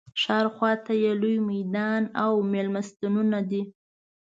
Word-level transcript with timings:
ښار 0.21 0.45
خواته 0.55 0.93
یې 1.03 1.11
لوی 1.21 1.37
میدان 1.49 2.03
او 2.23 2.31
مېلمستونونه 2.51 3.39
دي. 3.49 3.61